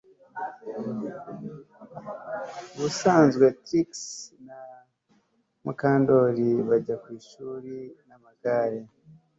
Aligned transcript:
Ubusanzwe 2.75 3.45
Trix 3.63 3.89
na 4.45 4.55
Mukandoli 5.63 6.49
bajya 6.67 6.95
ku 7.03 7.07
ishuri 7.19 7.73
namagare 8.07 8.79